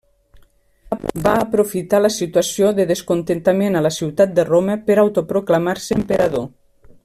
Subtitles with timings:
[1.27, 6.51] Va aprofitar la situació de descontentament a la ciutat de Roma per autoproclamar-se emperador.